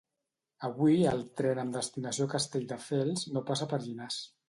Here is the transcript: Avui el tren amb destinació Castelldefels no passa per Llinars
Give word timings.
Avui 0.69 0.95
el 1.11 1.21
tren 1.43 1.63
amb 1.65 1.77
destinació 1.77 2.29
Castelldefels 2.35 3.31
no 3.37 3.49
passa 3.53 3.73
per 3.75 3.85
Llinars 3.89 4.23